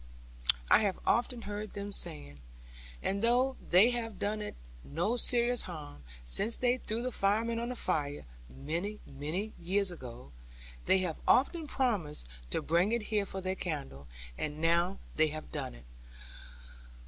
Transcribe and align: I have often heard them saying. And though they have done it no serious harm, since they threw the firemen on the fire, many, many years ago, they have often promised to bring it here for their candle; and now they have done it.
I 0.71 0.79
have 0.79 0.97
often 1.05 1.43
heard 1.43 1.73
them 1.73 1.91
saying. 1.91 2.39
And 3.03 3.21
though 3.21 3.55
they 3.69 3.91
have 3.91 4.17
done 4.17 4.41
it 4.41 4.55
no 4.83 5.15
serious 5.15 5.65
harm, 5.65 6.03
since 6.25 6.57
they 6.57 6.77
threw 6.77 7.03
the 7.03 7.11
firemen 7.11 7.59
on 7.59 7.69
the 7.69 7.75
fire, 7.75 8.25
many, 8.49 8.99
many 9.05 9.53
years 9.61 9.91
ago, 9.91 10.31
they 10.87 10.97
have 11.05 11.19
often 11.27 11.67
promised 11.67 12.25
to 12.49 12.63
bring 12.63 12.91
it 12.91 13.03
here 13.13 13.27
for 13.27 13.41
their 13.41 13.53
candle; 13.53 14.07
and 14.39 14.59
now 14.59 14.97
they 15.17 15.27
have 15.27 15.51
done 15.51 15.75
it. 15.75 15.85